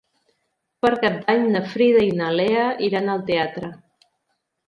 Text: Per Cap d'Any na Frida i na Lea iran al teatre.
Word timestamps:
Per 0.85 0.89
Cap 1.01 1.17
d'Any 1.25 1.43
na 1.55 1.59
Frida 1.73 2.01
i 2.07 2.15
na 2.21 2.31
Lea 2.37 2.65
iran 2.87 3.11
al 3.17 3.23
teatre. 3.27 3.73